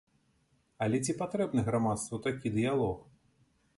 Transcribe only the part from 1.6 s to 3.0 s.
грамадству такі дыялог?